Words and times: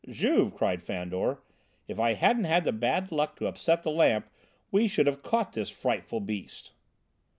"Juve!" 0.09 0.55
cried 0.55 0.81
Fandor, 0.81 1.43
"if 1.87 1.99
I 1.99 2.13
hadn't 2.15 2.45
had 2.45 2.63
the 2.63 2.71
bad 2.71 3.11
luck 3.11 3.35
to 3.35 3.45
upset 3.45 3.83
the 3.83 3.91
lamp, 3.91 4.31
we 4.71 4.87
should 4.87 5.05
have 5.05 5.21
caught 5.21 5.53
this 5.53 5.69
frightful 5.69 6.19
beast." 6.21 6.71